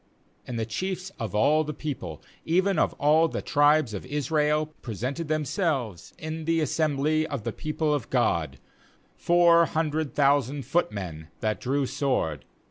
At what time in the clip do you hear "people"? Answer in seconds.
1.75-2.23, 7.53-7.93